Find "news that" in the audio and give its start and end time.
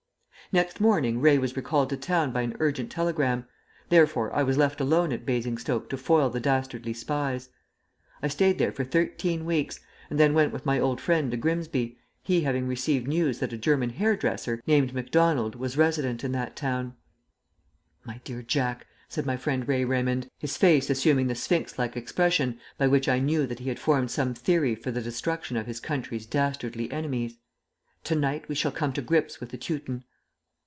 13.07-13.53